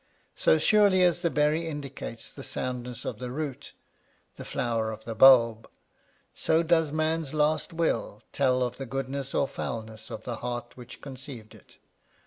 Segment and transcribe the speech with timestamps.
[0.35, 3.73] So surely as the berry indicates the soundness of the root,
[4.35, 5.69] the flower of the bulb,
[6.33, 11.01] so does man's last will tell of the goodness or foulness of the heart which
[11.01, 11.77] conceived it.